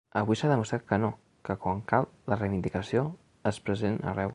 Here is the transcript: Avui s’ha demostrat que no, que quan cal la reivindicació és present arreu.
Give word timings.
Avui 0.19 0.37
s’ha 0.39 0.49
demostrat 0.51 0.85
que 0.91 0.99
no, 1.03 1.09
que 1.49 1.57
quan 1.65 1.83
cal 1.93 2.09
la 2.33 2.39
reivindicació 2.41 3.09
és 3.53 3.65
present 3.69 4.05
arreu. 4.13 4.29